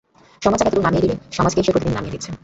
[0.43, 2.31] সমাজ যাকে এতদূর নামিয়ে দিলে সমাজকেই সে প্রতিদিন নামিয়ে দিচ্ছে।